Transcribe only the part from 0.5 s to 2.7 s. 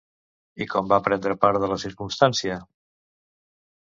I com va prendre part de la circumstància?